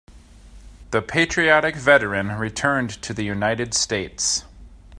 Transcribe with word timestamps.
The 0.89 1.03
patriotic 1.03 1.75
veteran 1.75 2.29
returned 2.29 2.99
to 3.03 3.13
the 3.13 3.21
United 3.21 3.75
States. 3.75 4.43